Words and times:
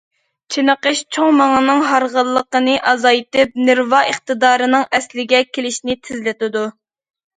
چېنىقىش— 0.53 1.01
چوڭ 1.17 1.35
مېڭىنىڭ 1.41 1.83
ھارغىنلىقىنى 1.89 2.73
ئازايتىپ، 2.93 3.61
نېرۋا 3.67 3.99
ئىقتىدارىنىڭ 4.13 4.89
ئەسلىگە 4.99 5.43
كېلىشىنى 5.59 5.99
تېزلىتىدۇ. 6.09 6.65